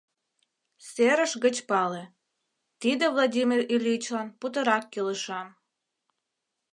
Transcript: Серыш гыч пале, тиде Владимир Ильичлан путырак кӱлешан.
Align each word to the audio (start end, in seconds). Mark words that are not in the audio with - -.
Серыш 0.89 1.31
гыч 1.43 1.57
пале, 1.69 2.03
тиде 2.81 3.05
Владимир 3.13 3.61
Ильичлан 3.73 4.27
путырак 4.39 4.83
кӱлешан. 4.93 5.47